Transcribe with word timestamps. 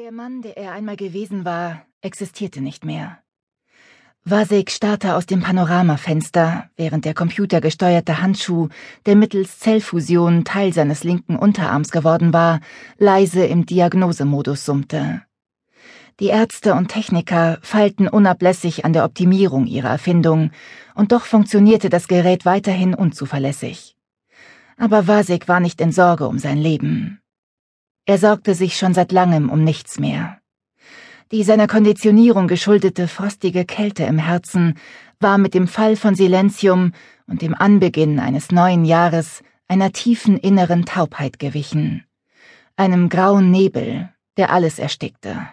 Der 0.00 0.12
Mann, 0.12 0.40
der 0.40 0.56
er 0.56 0.72
einmal 0.72 0.96
gewesen 0.96 1.44
war, 1.44 1.84
existierte 2.00 2.62
nicht 2.62 2.86
mehr. 2.86 3.18
Vasek 4.24 4.70
starrte 4.70 5.14
aus 5.14 5.26
dem 5.26 5.42
Panoramafenster, 5.42 6.70
während 6.74 7.04
der 7.04 7.12
computergesteuerte 7.12 8.22
Handschuh, 8.22 8.68
der 9.04 9.14
mittels 9.14 9.58
Zellfusion 9.58 10.46
Teil 10.46 10.72
seines 10.72 11.04
linken 11.04 11.36
Unterarms 11.36 11.90
geworden 11.90 12.32
war, 12.32 12.60
leise 12.96 13.44
im 13.44 13.66
Diagnosemodus 13.66 14.64
summte. 14.64 15.20
Die 16.18 16.28
Ärzte 16.28 16.72
und 16.72 16.88
Techniker 16.88 17.58
feilten 17.60 18.08
unablässig 18.08 18.86
an 18.86 18.94
der 18.94 19.04
Optimierung 19.04 19.66
ihrer 19.66 19.90
Erfindung, 19.90 20.50
und 20.94 21.12
doch 21.12 21.26
funktionierte 21.26 21.90
das 21.90 22.08
Gerät 22.08 22.46
weiterhin 22.46 22.94
unzuverlässig. 22.94 23.98
Aber 24.78 25.06
Vasek 25.06 25.46
war 25.46 25.60
nicht 25.60 25.78
in 25.82 25.92
Sorge 25.92 26.26
um 26.26 26.38
sein 26.38 26.56
Leben. 26.56 27.20
Er 28.10 28.18
sorgte 28.18 28.56
sich 28.56 28.76
schon 28.76 28.92
seit 28.92 29.12
langem 29.12 29.48
um 29.50 29.62
nichts 29.62 30.00
mehr. 30.00 30.40
Die 31.30 31.44
seiner 31.44 31.68
Konditionierung 31.68 32.48
geschuldete 32.48 33.06
frostige 33.06 33.64
Kälte 33.64 34.02
im 34.02 34.18
Herzen 34.18 34.74
war 35.20 35.38
mit 35.38 35.54
dem 35.54 35.68
Fall 35.68 35.94
von 35.94 36.16
Silentium 36.16 36.90
und 37.28 37.40
dem 37.40 37.54
Anbeginn 37.54 38.18
eines 38.18 38.50
neuen 38.50 38.84
Jahres 38.84 39.44
einer 39.68 39.92
tiefen 39.92 40.36
inneren 40.36 40.86
Taubheit 40.86 41.38
gewichen, 41.38 42.04
einem 42.74 43.10
grauen 43.10 43.52
Nebel, 43.52 44.08
der 44.36 44.50
alles 44.50 44.80
erstickte. 44.80 45.46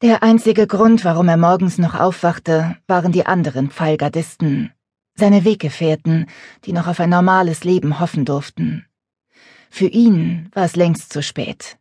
Der 0.00 0.22
einzige 0.22 0.68
Grund, 0.68 1.04
warum 1.04 1.28
er 1.28 1.36
morgens 1.36 1.76
noch 1.76 1.98
aufwachte, 1.98 2.76
waren 2.86 3.10
die 3.10 3.26
anderen 3.26 3.68
Pfeilgardisten, 3.68 4.70
seine 5.16 5.44
Weggefährten, 5.44 6.26
die 6.66 6.72
noch 6.72 6.86
auf 6.86 7.00
ein 7.00 7.10
normales 7.10 7.64
Leben 7.64 7.98
hoffen 7.98 8.24
durften. 8.24 8.86
Für 9.76 9.88
ihn 9.88 10.50
war 10.52 10.66
es 10.66 10.76
längst 10.76 11.12
zu 11.12 11.20
spät. 11.20 11.78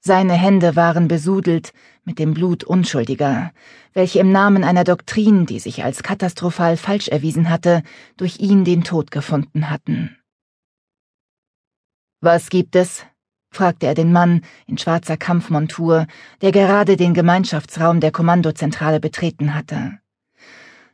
Seine 0.00 0.32
Hände 0.32 0.76
waren 0.76 1.08
besudelt 1.08 1.74
mit 2.02 2.18
dem 2.18 2.32
Blut 2.32 2.64
Unschuldiger, 2.64 3.52
welche 3.92 4.18
im 4.20 4.32
Namen 4.32 4.64
einer 4.64 4.82
Doktrin, 4.82 5.44
die 5.44 5.58
sich 5.58 5.84
als 5.84 6.02
katastrophal 6.02 6.78
falsch 6.78 7.08
erwiesen 7.08 7.50
hatte, 7.50 7.82
durch 8.16 8.40
ihn 8.40 8.64
den 8.64 8.82
Tod 8.82 9.10
gefunden 9.10 9.68
hatten. 9.68 10.16
Was 12.22 12.48
gibt 12.48 12.76
es? 12.76 13.04
fragte 13.50 13.88
er 13.88 13.94
den 13.94 14.10
Mann 14.10 14.40
in 14.66 14.78
schwarzer 14.78 15.18
Kampfmontur, 15.18 16.06
der 16.40 16.50
gerade 16.50 16.96
den 16.96 17.12
Gemeinschaftsraum 17.12 18.00
der 18.00 18.10
Kommandozentrale 18.10 19.00
betreten 19.00 19.54
hatte. 19.54 19.98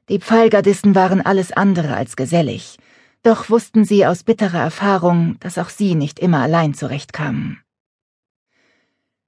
Die 0.09 0.19
Pfeilgardisten 0.19 0.97
waren 0.97 1.21
alles 1.21 1.53
andere 1.53 1.95
als 1.95 2.17
gesellig, 2.17 2.77
doch 3.23 3.51
wussten 3.51 3.85
sie 3.85 4.07
aus 4.07 4.23
bitterer 4.23 4.61
Erfahrung, 4.61 5.37
dass 5.41 5.59
auch 5.59 5.69
sie 5.69 5.95
nicht 5.95 6.19
immer 6.19 6.41
allein 6.41 6.75
zurechtkamen. 6.75 7.63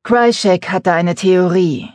Kryshek 0.02 0.70
hatte 0.70 0.92
eine 0.92 1.14
Theorie. 1.14 1.88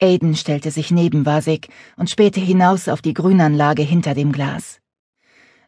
Aiden 0.00 0.36
stellte 0.36 0.70
sich 0.70 0.90
neben 0.90 1.26
Vasik 1.26 1.68
und 1.96 2.08
spähte 2.08 2.40
hinaus 2.40 2.88
auf 2.88 3.02
die 3.02 3.14
Grünanlage 3.14 3.82
hinter 3.82 4.14
dem 4.14 4.32
Glas. 4.32 4.80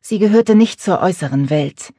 Sie 0.00 0.19
gehörte 0.19 0.55
nicht 0.55 0.81
zur 0.81 1.00
äußeren 1.00 1.50
Welt. 1.50 1.92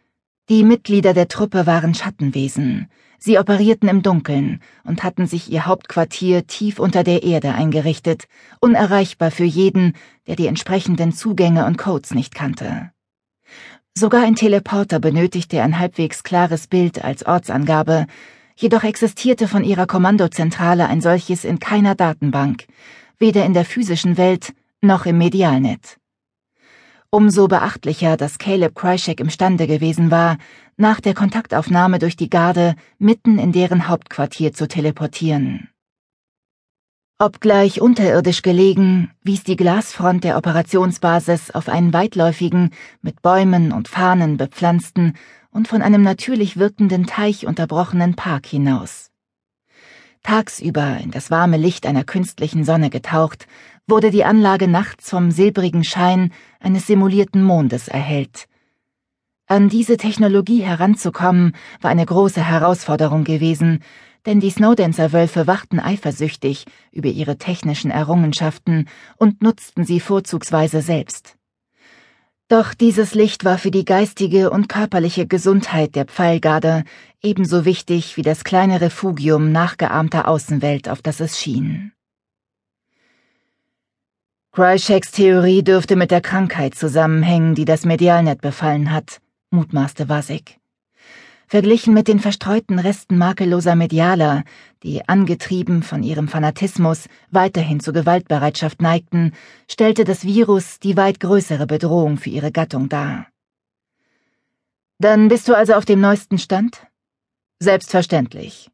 Die 0.50 0.64
Mitglieder 0.64 1.14
der 1.14 1.28
Truppe 1.28 1.68
waren 1.68 1.94
Schattenwesen. 1.94 2.90
Sie 3.20 3.38
operierten 3.38 3.88
im 3.88 4.02
Dunkeln 4.02 4.60
und 4.84 5.04
hatten 5.04 5.28
sich 5.28 5.52
ihr 5.52 5.68
Hauptquartier 5.68 6.48
tief 6.48 6.80
unter 6.80 7.04
der 7.04 7.22
Erde 7.22 7.54
eingerichtet, 7.54 8.26
unerreichbar 8.60 9.30
für 9.30 9.44
jeden, 9.44 9.94
der 10.26 10.36
die 10.36 10.48
entsprechenden 10.48 11.14
Zugänge 11.14 11.66
und 11.66 11.78
Codes 11.78 12.14
nicht 12.16 12.34
kannte. 12.34 12.92
Sogar 13.98 14.24
ein 14.24 14.36
Teleporter 14.36 15.00
benötigte 15.00 15.62
ein 15.62 15.78
halbwegs 15.78 16.24
klares 16.24 16.68
Bild 16.68 17.04
als 17.04 17.26
Ortsangabe, 17.26 18.08
jedoch 18.56 18.84
existierte 18.84 19.48
von 19.48 19.64
ihrer 19.64 19.88
Kommandozentrale 19.88 20.88
ein 20.88 21.02
solches 21.02 21.44
in 21.44 21.60
keiner 21.60 21.96
Datenbank, 21.96 22.68
weder 23.18 23.46
in 23.46 23.54
der 23.54 23.66
physischen 23.66 24.18
Welt 24.18 24.54
noch 24.82 25.06
im 25.06 25.18
Medialnet. 25.18 25.98
Umso 27.10 27.50
beachtlicher, 27.50 28.16
dass 28.16 28.38
Caleb 28.38 28.74
Kryshek 28.76 29.20
imstande 29.20 29.68
gewesen 29.68 30.12
war, 30.12 30.38
nach 30.78 31.02
der 31.02 31.14
Kontaktaufnahme 31.14 32.00
durch 32.00 32.16
die 32.16 32.30
Garde 32.30 32.76
mitten 33.00 33.38
in 33.38 33.52
deren 33.52 33.90
Hauptquartier 33.90 34.54
zu 34.54 34.70
teleportieren. 34.70 35.71
Obgleich 37.22 37.80
unterirdisch 37.80 38.42
gelegen, 38.42 39.12
wies 39.22 39.44
die 39.44 39.56
Glasfront 39.56 40.24
der 40.24 40.38
Operationsbasis 40.38 41.52
auf 41.52 41.70
einen 41.70 41.94
weitläufigen, 41.94 42.72
mit 43.04 43.22
Bäumen 43.22 43.72
und 43.72 43.88
Fahnen 43.88 44.38
bepflanzten 44.38 45.14
und 45.52 45.68
von 45.68 45.84
einem 45.84 46.02
natürlich 46.02 46.58
wirkenden 46.58 47.06
Teich 47.06 47.46
unterbrochenen 47.46 48.16
Park 48.16 48.48
hinaus. 48.48 49.12
Tagsüber 50.24 50.98
in 50.98 51.12
das 51.12 51.30
warme 51.30 51.58
Licht 51.58 51.86
einer 51.86 52.06
künstlichen 52.06 52.64
Sonne 52.64 52.90
getaucht, 52.90 53.46
wurde 53.86 54.10
die 54.10 54.26
Anlage 54.26 54.68
nachts 54.68 55.12
vom 55.12 55.30
silbrigen 55.30 55.84
Schein 55.84 56.32
eines 56.60 56.88
simulierten 56.88 57.44
Mondes 57.44 57.88
erhellt. 57.88 58.48
An 59.46 59.70
diese 59.70 59.98
Technologie 59.98 60.64
heranzukommen, 60.64 61.52
war 61.82 61.92
eine 61.92 62.06
große 62.06 62.44
Herausforderung 62.44 63.26
gewesen, 63.26 63.84
denn 64.26 64.40
die 64.40 64.52
Snowdancer-Wölfe 64.52 65.48
wachten 65.48 65.80
eifersüchtig 65.80 66.66
über 66.92 67.10
ihre 67.10 67.38
technischen 67.38 67.92
Errungenschaften 67.92 68.88
und 69.18 69.42
nutzten 69.42 69.86
sie 69.86 70.00
vorzugsweise 70.00 70.82
selbst. 70.82 71.36
Doch 72.48 72.74
dieses 72.74 73.14
Licht 73.14 73.46
war 73.46 73.58
für 73.58 73.72
die 73.72 73.86
geistige 73.86 74.52
und 74.52 74.68
körperliche 74.68 75.26
Gesundheit 75.26 75.96
der 75.96 76.06
Pfeilgarde 76.06 76.84
ebenso 77.22 77.64
wichtig 77.64 78.18
wie 78.18 78.24
das 78.24 78.44
kleine 78.44 78.82
Refugium 78.82 79.54
nachgeahmter 79.54 80.28
Außenwelt, 80.28 80.90
auf 80.90 81.02
das 81.02 81.22
es 81.22 81.40
schien. 81.40 81.94
Krysheks 84.52 85.12
Theorie 85.12 85.64
dürfte 85.64 85.96
mit 85.96 86.12
der 86.12 86.20
Krankheit 86.20 86.76
zusammenhängen, 86.76 87.56
die 87.56 87.64
das 87.64 87.86
Medialnet 87.86 88.42
befallen 88.42 88.92
hat, 88.92 89.22
mutmaßte 89.50 90.10
Vasik. 90.10 90.61
Verglichen 91.52 91.94
mit 91.94 92.08
den 92.08 92.22
verstreuten 92.22 92.80
Resten 92.80 93.18
makelloser 93.18 93.76
Medialer, 93.76 94.46
die 94.84 95.10
angetrieben 95.10 95.84
von 95.84 96.02
ihrem 96.02 96.30
Fanatismus 96.30 97.10
weiterhin 97.30 97.82
zur 97.82 97.94
Gewaltbereitschaft 97.94 98.82
neigten, 98.82 99.34
stellte 99.70 100.06
das 100.06 100.24
Virus 100.24 100.80
die 100.80 100.96
weit 100.96 101.20
größere 101.20 101.68
Bedrohung 101.68 102.16
für 102.16 102.30
ihre 102.30 102.54
Gattung 102.54 102.88
dar. 102.88 103.28
Dann 104.98 105.28
bist 105.28 105.50
du 105.50 105.54
also 105.54 105.74
auf 105.74 105.84
dem 105.84 106.00
neuesten 106.00 106.38
Stand? 106.38 106.88
Selbstverständlich. 107.60 108.72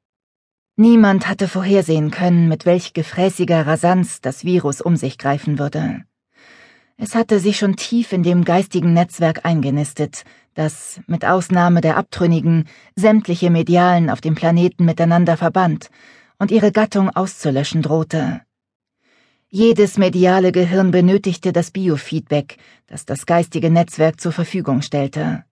Niemand 0.75 1.27
hatte 1.27 1.47
vorhersehen 1.47 2.11
können, 2.11 2.47
mit 2.47 2.67
welch 2.67 2.93
gefräßiger 2.93 3.65
Rasanz 3.65 4.21
das 4.21 4.45
Virus 4.45 4.81
um 4.81 4.97
sich 4.97 5.17
greifen 5.17 5.57
würde. 5.57 6.03
Es 6.99 7.13
hatte 7.13 7.39
sich 7.39 7.57
schon 7.57 7.75
tief 7.75 8.11
in 8.11 8.23
dem 8.23 8.43
geistigen 8.43 8.93
Netzwerk 8.93 9.45
eingenistet, 9.45 10.23
das, 10.55 10.99
mit 11.05 11.25
Ausnahme 11.25 11.81
der 11.81 11.95
Abtrünnigen, 11.95 12.67
sämtliche 12.95 13.51
Medialen 13.51 14.09
auf 14.09 14.19
dem 14.19 14.33
Planeten 14.33 14.83
miteinander 14.83 15.37
verband 15.37 15.91
und 16.39 16.49
ihre 16.49 16.71
Gattung 16.71 17.11
auszulöschen 17.11 17.83
drohte. 17.83 18.41
Jedes 19.49 19.99
mediale 19.99 20.51
Gehirn 20.51 20.89
benötigte 20.89 21.53
das 21.53 21.69
Biofeedback, 21.69 22.57
das 22.87 23.05
das 23.05 23.27
geistige 23.27 23.69
Netzwerk 23.69 24.19
zur 24.19 24.31
Verfügung 24.31 24.81
stellte. 24.81 25.45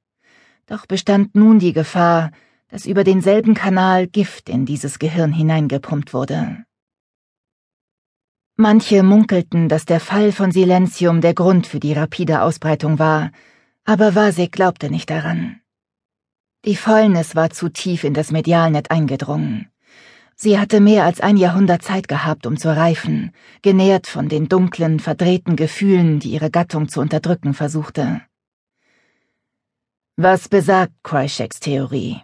Doch 0.66 0.88
bestand 0.88 1.36
nun 1.36 1.60
die 1.60 1.74
Gefahr, 1.74 2.32
dass 2.70 2.88
über 2.88 3.04
denselben 3.04 3.54
Kanal 3.54 4.08
Gift 4.08 4.50
in 4.50 4.66
dieses 4.66 4.98
Gehirn 4.98 5.32
hineingepumpt 5.32 6.12
wurde. 6.14 6.66
Manche 8.58 9.04
munkelten, 9.04 9.68
dass 9.68 9.84
der 9.84 10.00
Fall 10.00 10.32
von 10.32 10.50
Silentium 10.50 11.20
der 11.20 11.34
Grund 11.34 11.68
für 11.68 11.82
die 11.82 11.92
rapide 11.92 12.42
Ausbreitung 12.42 13.00
war, 13.00 13.32
aber 13.84 14.16
Vasek 14.16 14.54
glaubte 14.54 14.90
nicht 14.90 15.10
daran. 15.10 15.60
Die 16.64 16.78
Fäulnis 16.78 17.36
war 17.36 17.50
zu 17.50 17.68
tief 17.68 18.06
in 18.06 18.14
das 18.14 18.32
Medialnet 18.32 18.92
eingedrungen. 18.92 19.70
Sie 20.38 20.58
hatte 20.58 20.80
mehr 20.80 21.04
als 21.04 21.20
ein 21.20 21.36
Jahrhundert 21.36 21.82
Zeit 21.82 22.08
gehabt, 22.08 22.46
um 22.46 22.56
zu 22.56 22.74
reifen, 22.74 23.34
genährt 23.62 24.08
von 24.08 24.30
den 24.30 24.48
dunklen, 24.48 25.02
verdrehten 25.02 25.58
Gefühlen, 25.58 26.22
die 26.22 26.30
ihre 26.30 26.50
Gattung 26.50 26.88
zu 26.88 27.02
unterdrücken 27.02 27.54
versuchte. 27.54 28.22
Was 30.16 30.48
besagt 30.48 30.94
Krysheks 31.04 31.60
Theorie? 31.60 32.22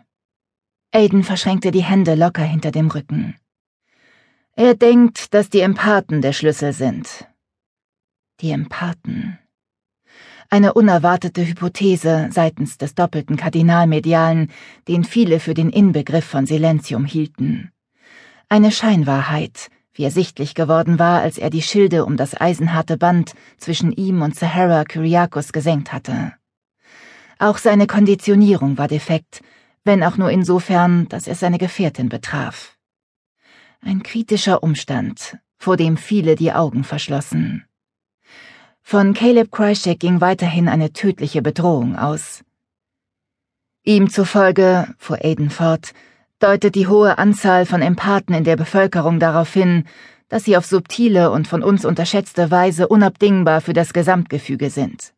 Aiden 0.93 1.25
verschränkte 1.25 1.71
die 1.71 1.83
Hände 1.83 2.15
locker 2.15 2.43
hinter 2.43 2.71
dem 2.71 2.87
Rücken. 2.87 3.35
Er 4.57 4.75
denkt, 4.75 5.33
dass 5.33 5.49
die 5.49 5.61
Empathen 5.61 6.21
der 6.21 6.33
Schlüssel 6.33 6.73
sind. 6.73 7.25
Die 8.41 8.51
Empathen. 8.51 9.39
Eine 10.49 10.73
unerwartete 10.73 11.47
Hypothese 11.47 12.27
seitens 12.33 12.77
des 12.77 12.93
doppelten 12.93 13.37
Kardinalmedialen, 13.37 14.51
den 14.89 15.05
viele 15.05 15.39
für 15.39 15.53
den 15.53 15.69
Inbegriff 15.69 16.25
von 16.25 16.45
Silentium 16.45 17.05
hielten. 17.05 17.71
Eine 18.49 18.73
Scheinwahrheit, 18.73 19.69
wie 19.93 20.03
ersichtlich 20.03 20.53
geworden 20.53 20.99
war, 20.99 21.21
als 21.21 21.37
er 21.37 21.49
die 21.49 21.61
Schilde 21.61 22.03
um 22.03 22.17
das 22.17 22.39
eisenharte 22.39 22.97
Band 22.97 23.33
zwischen 23.57 23.93
ihm 23.93 24.21
und 24.21 24.35
Sahara 24.35 24.83
Kyriakos 24.83 25.53
gesenkt 25.53 25.93
hatte. 25.93 26.33
Auch 27.39 27.57
seine 27.57 27.87
Konditionierung 27.87 28.77
war 28.77 28.89
defekt, 28.89 29.41
wenn 29.85 30.03
auch 30.03 30.17
nur 30.17 30.29
insofern, 30.29 31.07
dass 31.07 31.27
er 31.27 31.35
seine 31.35 31.57
Gefährtin 31.57 32.09
betraf. 32.09 32.77
Ein 33.83 34.03
kritischer 34.03 34.61
Umstand, 34.61 35.39
vor 35.57 35.75
dem 35.75 35.97
viele 35.97 36.35
die 36.35 36.53
Augen 36.53 36.83
verschlossen. 36.83 37.65
Von 38.83 39.15
Caleb 39.15 39.51
Krychek 39.51 39.99
ging 39.99 40.21
weiterhin 40.21 40.67
eine 40.67 40.93
tödliche 40.93 41.41
Bedrohung 41.41 41.95
aus. 41.95 42.43
Ihm 43.83 44.09
zufolge, 44.09 44.93
fuhr 44.99 45.17
Aiden 45.23 45.49
fort, 45.49 45.93
deutet 46.37 46.75
die 46.75 46.87
hohe 46.87 47.17
Anzahl 47.17 47.65
von 47.65 47.81
Empathen 47.81 48.35
in 48.35 48.43
der 48.43 48.55
Bevölkerung 48.55 49.19
darauf 49.19 49.51
hin, 49.51 49.85
dass 50.29 50.43
sie 50.43 50.57
auf 50.57 50.65
subtile 50.65 51.31
und 51.31 51.47
von 51.47 51.63
uns 51.63 51.83
unterschätzte 51.83 52.51
Weise 52.51 52.87
unabdingbar 52.87 53.61
für 53.61 53.73
das 53.73 53.93
Gesamtgefüge 53.93 54.69
sind. 54.69 55.13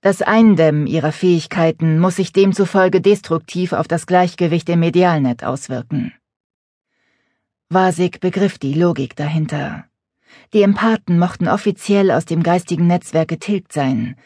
Das 0.00 0.22
Eindämmen 0.22 0.86
ihrer 0.86 1.12
Fähigkeiten 1.12 1.98
muss 1.98 2.16
sich 2.16 2.32
demzufolge 2.32 3.02
destruktiv 3.02 3.74
auf 3.74 3.86
das 3.86 4.06
Gleichgewicht 4.06 4.70
im 4.70 4.80
Medialnet 4.80 5.44
auswirken. 5.44 6.14
Wasik 7.70 8.20
begriff 8.20 8.58
die 8.58 8.74
Logik 8.74 9.16
dahinter. 9.16 9.86
Die 10.52 10.62
Empathen 10.62 11.18
mochten 11.18 11.48
offiziell 11.48 12.10
aus 12.10 12.24
dem 12.24 12.42
geistigen 12.42 12.86
Netzwerk 12.86 13.28
getilgt 13.28 13.72
sein, 13.72 14.16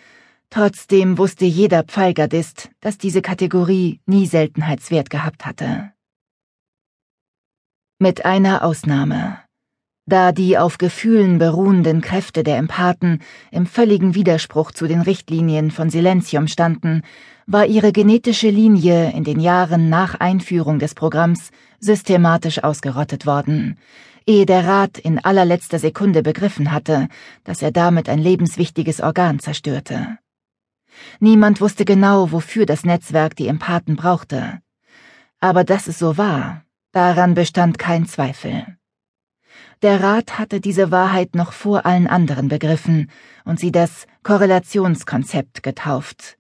Trotzdem 0.55 1.19
wusste 1.19 1.47
jeder 1.47 1.83
Pfeilgardist, 1.83 2.71
dass 2.79 2.97
diese 2.97 3.23
Kategorie 3.23 4.01
nie 4.07 4.27
Seltenheitswert 4.27 5.11
gehabt 5.11 5.45
hatte. 5.47 5.93
Mit 7.99 8.25
einer 8.25 8.63
Ausnahme. 8.63 9.41
Da 10.07 10.33
die 10.33 10.59
auf 10.59 10.77
Gefühlen 10.77 11.39
beruhenden 11.39 12.03
Kräfte 12.03 12.45
der 12.45 12.59
Empathen 12.59 13.23
im 13.51 13.65
völligen 13.65 14.15
Widerspruch 14.15 14.71
zu 14.71 14.87
den 14.87 15.01
Richtlinien 15.01 15.71
von 15.71 15.89
Silentium 15.89 16.47
standen, 16.47 17.03
war 17.47 17.65
ihre 17.65 17.91
genetische 17.91 18.51
Linie 18.51 19.13
in 19.13 19.25
den 19.25 19.41
Jahren 19.41 19.89
nach 19.89 20.15
Einführung 20.21 20.79
des 20.79 20.95
Programms 20.95 21.51
systematisch 21.81 22.63
ausgerottet 22.63 23.25
worden, 23.25 23.79
ehe 24.27 24.45
der 24.45 24.67
Rat 24.67 24.99
in 24.99 25.19
allerletzter 25.19 25.79
Sekunde 25.79 26.23
begriffen 26.23 26.71
hatte, 26.71 27.09
dass 27.45 27.63
er 27.63 27.73
damit 27.73 28.11
ein 28.11 28.19
lebenswichtiges 28.19 29.01
Organ 29.01 29.39
zerstörte. 29.39 30.19
Niemand 31.19 31.63
wusste 31.63 31.87
genau, 31.87 32.31
wofür 32.31 32.67
das 32.67 32.85
Netzwerk 32.85 33.37
die 33.37 33.49
Empathen 33.49 33.97
brauchte. 33.97 34.61
Aber 35.41 35.65
dass 35.65 35.89
es 35.89 35.99
so 35.99 36.19
war, 36.19 36.63
daran 36.93 37.35
bestand 37.35 37.79
kein 37.79 38.07
Zweifel. 38.07 38.67
Der 39.85 40.03
Rat 40.03 40.39
hatte 40.39 40.63
diese 40.63 40.91
Wahrheit 40.91 41.35
noch 41.35 41.53
vor 41.53 41.85
allen 41.85 42.07
anderen 42.07 42.49
begriffen 42.49 43.11
und 43.45 43.61
sie 43.61 43.71
das 43.71 44.07
Korrelationskonzept 44.23 45.63
getauft. 45.63 46.39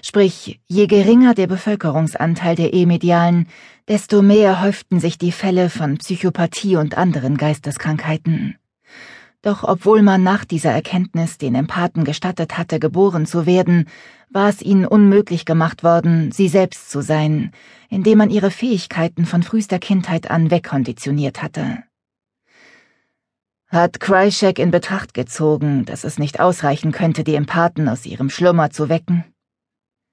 Sprich, 0.00 0.60
je 0.68 0.86
geringer 0.86 1.34
der 1.34 1.48
Bevölkerungsanteil 1.48 2.54
der 2.54 2.72
E-Medialen, 2.72 3.48
desto 3.88 4.22
mehr 4.22 4.62
häuften 4.62 5.00
sich 5.00 5.18
die 5.18 5.32
Fälle 5.32 5.70
von 5.70 5.98
Psychopathie 5.98 6.76
und 6.76 6.96
anderen 6.96 7.36
Geisteskrankheiten. 7.36 8.58
Doch 9.42 9.64
obwohl 9.64 10.02
man 10.02 10.22
nach 10.22 10.44
dieser 10.44 10.70
Erkenntnis 10.70 11.36
den 11.36 11.56
Empathen 11.56 12.04
gestattet 12.04 12.56
hatte, 12.56 12.78
geboren 12.78 13.26
zu 13.26 13.44
werden, 13.44 13.88
war 14.30 14.48
es 14.48 14.62
ihnen 14.62 14.86
unmöglich 14.86 15.44
gemacht 15.44 15.82
worden, 15.82 16.30
sie 16.30 16.46
selbst 16.46 16.92
zu 16.92 17.00
sein, 17.00 17.50
indem 17.90 18.18
man 18.18 18.30
ihre 18.30 18.52
Fähigkeiten 18.52 19.26
von 19.26 19.42
frühester 19.42 19.80
Kindheit 19.80 20.30
an 20.30 20.52
wegkonditioniert 20.52 21.42
hatte. 21.42 21.82
Hat 23.74 23.98
Krychek 23.98 24.60
in 24.60 24.70
Betracht 24.70 25.14
gezogen, 25.14 25.84
dass 25.84 26.04
es 26.04 26.16
nicht 26.16 26.38
ausreichen 26.38 26.92
könnte, 26.92 27.24
die 27.24 27.34
Empathen 27.34 27.88
aus 27.88 28.06
ihrem 28.06 28.30
Schlummer 28.30 28.70
zu 28.70 28.88
wecken? 28.88 29.24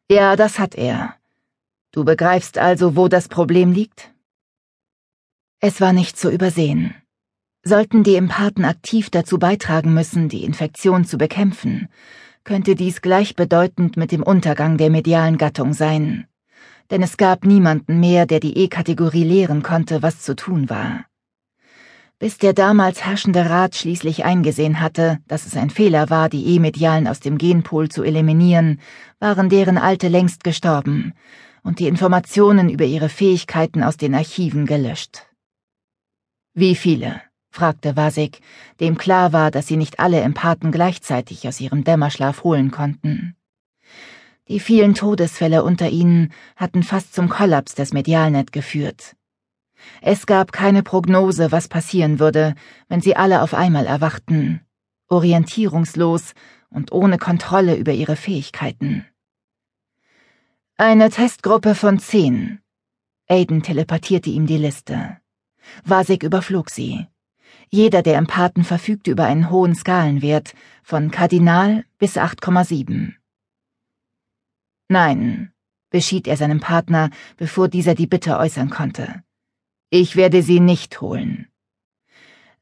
Ja, 0.10 0.36
das 0.36 0.58
hat 0.58 0.74
er. 0.74 1.14
Du 1.92 2.04
begreifst 2.04 2.58
also, 2.58 2.96
wo 2.96 3.08
das 3.08 3.28
Problem 3.28 3.72
liegt? 3.72 4.16
Es 5.60 5.80
war 5.80 5.94
nicht 5.94 6.18
zu 6.18 6.32
übersehen. 6.32 6.96
Sollten 7.62 8.02
die 8.04 8.16
Empathen 8.16 8.66
aktiv 8.66 9.12
dazu 9.12 9.38
beitragen 9.38 9.94
müssen, 9.94 10.28
die 10.28 10.44
Infektion 10.44 11.06
zu 11.06 11.20
bekämpfen, 11.20 11.88
könnte 12.44 12.74
dies 12.74 13.04
gleichbedeutend 13.04 13.96
mit 13.96 14.12
dem 14.12 14.24
Untergang 14.24 14.78
der 14.78 14.90
medialen 14.90 15.38
Gattung 15.38 15.74
sein. 15.74 16.26
Denn 16.90 17.04
es 17.04 17.16
gab 17.16 17.46
niemanden 17.46 18.00
mehr, 18.00 18.26
der 18.26 18.40
die 18.40 18.58
E-Kategorie 18.58 19.24
lehren 19.24 19.62
konnte, 19.62 20.02
was 20.02 20.22
zu 20.22 20.36
tun 20.36 20.68
war. 20.68 21.06
Bis 22.22 22.38
der 22.38 22.54
damals 22.54 23.04
herrschende 23.04 23.50
Rat 23.50 23.76
schließlich 23.76 24.26
eingesehen 24.26 24.80
hatte, 24.80 25.18
dass 25.28 25.48
es 25.48 25.58
ein 25.58 25.72
Fehler 25.72 26.12
war, 26.12 26.30
die 26.30 26.54
E-Medialen 26.54 27.08
aus 27.08 27.20
dem 27.20 27.40
Genpool 27.40 27.90
zu 27.90 28.04
eliminieren, 28.04 28.80
waren 29.20 29.50
deren 29.50 29.80
Alte 29.80 30.08
längst 30.08 30.44
gestorben 30.44 31.14
und 31.64 31.80
die 31.80 31.88
Informationen 31.88 32.70
über 32.70 32.86
ihre 32.86 33.10
Fähigkeiten 33.10 33.82
aus 33.82 33.98
den 33.98 34.14
Archiven 34.14 34.68
gelöscht. 34.68 35.26
Wie 36.54 36.76
viele? 36.76 37.24
fragte 37.50 37.96
Wasik, 37.96 38.42
dem 38.80 39.00
klar 39.00 39.34
war, 39.34 39.50
dass 39.50 39.66
sie 39.66 39.78
nicht 39.78 40.00
alle 40.00 40.22
Empathen 40.22 40.72
gleichzeitig 40.72 41.48
aus 41.48 41.60
ihrem 41.60 41.84
Dämmerschlaf 41.84 42.44
holen 42.44 42.70
konnten. 42.70 43.36
Die 44.48 44.60
vielen 44.60 44.94
Todesfälle 44.94 45.64
unter 45.64 45.90
ihnen 45.90 46.32
hatten 46.56 46.84
fast 46.84 47.16
zum 47.16 47.30
Kollaps 47.30 47.74
des 47.74 47.94
Medialnet 47.94 48.52
geführt. 48.52 49.16
Es 50.02 50.26
gab 50.26 50.52
keine 50.52 50.84
Prognose, 50.84 51.52
was 51.52 51.68
passieren 51.68 52.20
würde, 52.20 52.56
wenn 52.88 53.02
sie 53.02 53.16
alle 53.16 53.42
auf 53.42 53.54
einmal 53.54 53.86
erwachten, 53.86 54.62
orientierungslos 55.08 56.34
und 56.70 56.92
ohne 56.92 57.18
Kontrolle 57.18 57.76
über 57.76 57.92
ihre 57.92 58.16
Fähigkeiten. 58.16 59.06
Eine 60.78 61.10
Testgruppe 61.10 61.76
von 61.76 62.00
zehn. 62.00 62.60
Aiden 63.28 63.62
telepathierte 63.62 64.30
ihm 64.30 64.48
die 64.48 64.58
Liste. 64.58 65.18
Wasik 65.84 66.24
überflog 66.24 66.70
sie. 66.70 67.08
Jeder 67.70 68.02
der 68.02 68.18
Empathen 68.18 68.64
verfügte 68.64 69.12
über 69.12 69.26
einen 69.26 69.50
hohen 69.50 69.76
Skalenwert 69.76 70.54
von 70.84 71.12
Kardinal 71.12 71.86
bis 71.98 72.18
8,7. 72.18 73.14
Nein, 74.90 75.54
beschied 75.90 76.28
er 76.28 76.36
seinem 76.36 76.60
Partner, 76.60 77.12
bevor 77.38 77.68
dieser 77.70 77.96
die 77.96 78.08
Bitte 78.08 78.38
äußern 78.38 78.70
konnte. 78.70 79.24
Ich 79.94 80.16
werde 80.16 80.42
sie 80.42 80.62
nicht 80.62 81.02
holen. 81.02 81.50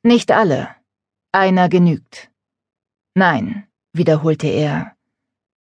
Nicht 0.02 0.32
alle. 0.32 0.70
Einer 1.32 1.70
genügt. 1.70 2.32
Nein, 3.14 3.68
wiederholte 3.94 4.48
er. 4.48 4.96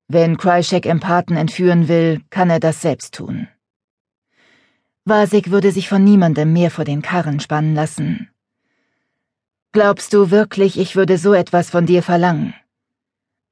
Wenn 0.07 0.37
Krychek 0.37 0.85
Empathen 0.85 1.35
entführen 1.35 1.89
will, 1.89 2.21
kann 2.29 2.49
er 2.49 2.61
das 2.61 2.81
selbst 2.81 3.15
tun. 3.15 3.49
Vasik 5.03 5.51
würde 5.51 5.73
sich 5.73 5.89
von 5.89 6.05
niemandem 6.05 6.53
mehr 6.53 6.71
vor 6.71 6.85
den 6.85 7.01
Karren 7.01 7.41
spannen 7.41 7.75
lassen. 7.75 8.29
Glaubst 9.73 10.13
du 10.13 10.31
wirklich, 10.31 10.79
ich 10.79 10.95
würde 10.95 11.17
so 11.17 11.33
etwas 11.33 11.69
von 11.69 11.85
dir 11.85 12.01
verlangen? 12.01 12.53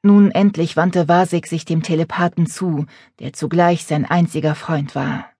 Nun 0.03 0.31
endlich 0.31 0.77
wandte 0.77 1.09
Vasik 1.09 1.47
sich 1.47 1.65
dem 1.65 1.83
Telepathen 1.83 2.47
zu, 2.47 2.85
der 3.19 3.33
zugleich 3.33 3.83
sein 3.83 4.05
einziger 4.05 4.55
Freund 4.55 4.95
war. 4.95 5.34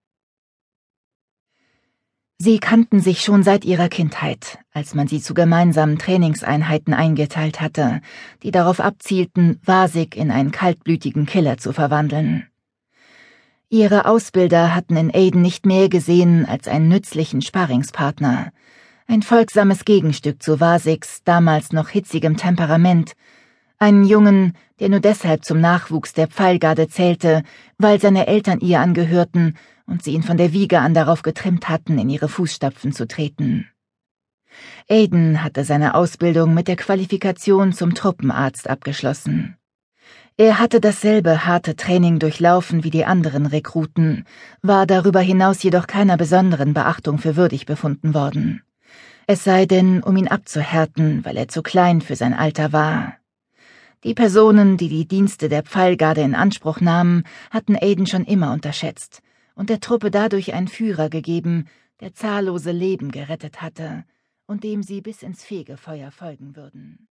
Sie 2.38 2.58
kannten 2.58 3.00
sich 3.00 3.22
schon 3.22 3.42
seit 3.42 3.64
ihrer 3.64 3.88
Kindheit, 3.88 4.58
als 4.72 4.94
man 4.94 5.08
sie 5.08 5.22
zu 5.22 5.32
gemeinsamen 5.32 5.98
Trainingseinheiten 5.98 6.92
eingeteilt 6.92 7.62
hatte, 7.62 8.02
die 8.42 8.50
darauf 8.50 8.78
abzielten, 8.78 9.58
Vasik 9.64 10.16
in 10.16 10.30
einen 10.30 10.50
kaltblütigen 10.50 11.24
Killer 11.24 11.56
zu 11.56 11.72
verwandeln. 11.72 12.46
Ihre 13.70 14.04
Ausbilder 14.04 14.74
hatten 14.74 14.96
in 14.96 15.14
Aiden 15.14 15.40
nicht 15.40 15.64
mehr 15.64 15.88
gesehen 15.88 16.44
als 16.44 16.68
einen 16.68 16.88
nützlichen 16.88 17.40
Sparringspartner, 17.40 18.52
ein 19.08 19.22
folgsames 19.22 19.86
Gegenstück 19.86 20.42
zu 20.42 20.60
Vasiks 20.60 21.22
damals 21.24 21.72
noch 21.72 21.88
hitzigem 21.88 22.36
Temperament, 22.36 23.14
einen 23.78 24.04
Jungen, 24.04 24.52
der 24.78 24.90
nur 24.90 25.00
deshalb 25.00 25.44
zum 25.44 25.60
Nachwuchs 25.60 26.12
der 26.12 26.28
Pfeilgarde 26.28 26.88
zählte, 26.88 27.42
weil 27.78 27.98
seine 27.98 28.26
Eltern 28.26 28.60
ihr 28.60 28.80
angehörten 28.80 29.56
und 29.86 30.02
sie 30.02 30.12
ihn 30.12 30.22
von 30.22 30.36
der 30.36 30.52
Wiege 30.52 30.80
an 30.80 30.94
darauf 30.94 31.22
getrimmt 31.22 31.68
hatten, 31.68 31.98
in 31.98 32.08
ihre 32.08 32.28
Fußstapfen 32.28 32.92
zu 32.92 33.06
treten. 33.06 33.68
Aiden 34.88 35.42
hatte 35.42 35.64
seine 35.64 35.94
Ausbildung 35.94 36.54
mit 36.54 36.68
der 36.68 36.76
Qualifikation 36.76 37.72
zum 37.72 37.94
Truppenarzt 37.94 38.68
abgeschlossen. 38.68 39.56
Er 40.36 40.58
hatte 40.58 40.80
dasselbe 40.80 41.46
harte 41.46 41.76
Training 41.76 42.18
durchlaufen 42.18 42.84
wie 42.84 42.90
die 42.90 43.04
anderen 43.04 43.46
Rekruten, 43.46 44.24
war 44.62 44.86
darüber 44.86 45.20
hinaus 45.20 45.62
jedoch 45.62 45.86
keiner 45.86 46.16
besonderen 46.16 46.74
Beachtung 46.74 47.18
für 47.18 47.36
würdig 47.36 47.66
befunden 47.66 48.14
worden 48.14 48.62
es 49.28 49.42
sei 49.42 49.66
denn, 49.66 50.02
um 50.04 50.16
ihn 50.16 50.28
abzuhärten, 50.28 51.24
weil 51.24 51.36
er 51.36 51.48
zu 51.48 51.62
klein 51.62 52.00
für 52.00 52.14
sein 52.14 52.32
Alter 52.32 52.72
war. 52.72 53.16
Die 54.04 54.14
Personen, 54.14 54.76
die 54.76 54.88
die 54.88 55.08
Dienste 55.08 55.48
der 55.48 55.64
Pfeilgarde 55.64 56.20
in 56.20 56.36
Anspruch 56.36 56.80
nahmen, 56.80 57.24
hatten 57.50 57.76
Aiden 57.76 58.06
schon 58.06 58.24
immer 58.24 58.52
unterschätzt 58.52 59.22
und 59.56 59.70
der 59.70 59.80
Truppe 59.80 60.12
dadurch 60.12 60.54
einen 60.54 60.68
Führer 60.68 61.10
gegeben, 61.10 61.68
der 62.00 62.14
zahllose 62.14 62.70
Leben 62.70 63.10
gerettet 63.10 63.62
hatte 63.62 64.04
und 64.46 64.62
dem 64.62 64.84
sie 64.84 65.00
bis 65.00 65.24
ins 65.24 65.42
Fegefeuer 65.42 66.12
folgen 66.12 66.54
würden. 66.54 67.08